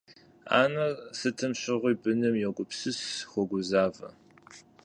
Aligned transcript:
Анэр 0.61 0.93
сытым 1.19 1.51
щыгъуи 1.61 1.93
быным 2.03 2.35
йогупсыс, 2.43 2.99
хуогузавэ. 3.29 4.09